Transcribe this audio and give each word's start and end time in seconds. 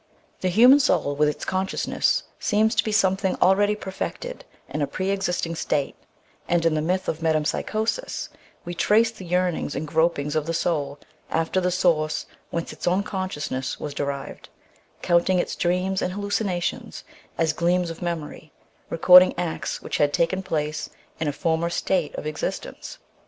The 0.39 0.49
human 0.49 0.79
soul 0.79 1.15
with 1.15 1.29
its 1.29 1.45
consciousness 1.45 2.23
seemed 2.39 2.71
to 2.75 2.83
be 2.83 2.91
something 2.91 3.35
already 3.39 3.75
perfected 3.75 4.45
in 4.67 4.81
a 4.81 4.87
pre 4.87 5.11
existing 5.11 5.53
state, 5.53 5.95
and, 6.49 6.65
in 6.65 6.73
the 6.73 6.81
myth 6.81 7.07
of 7.07 7.21
metempsychosis, 7.21 8.29
we 8.65 8.73
trace 8.73 9.11
the 9.11 9.25
yearnings 9.27 9.75
and 9.75 9.87
gropings 9.87 10.35
of 10.35 10.47
the 10.47 10.55
soul 10.55 10.97
after 11.29 11.61
the 11.61 11.69
source 11.69 12.25
whence 12.49 12.73
its 12.73 12.87
own 12.87 13.03
consciousness 13.03 13.79
was 13.79 13.93
derived, 13.93 14.49
counting 15.03 15.37
its 15.37 15.55
dreams 15.55 16.01
and 16.01 16.13
hal 16.13 16.23
lucinations 16.23 17.03
as 17.37 17.53
gleams 17.53 17.91
of 17.91 18.01
memory, 18.01 18.51
recording 18.89 19.35
acts 19.37 19.83
which 19.83 19.97
had 19.97 20.13
taken 20.13 20.41
place 20.41 20.89
in 21.19 21.27
a 21.27 21.31
former 21.31 21.69
state 21.69 22.15
of 22.15 22.25
existence. 22.25 22.97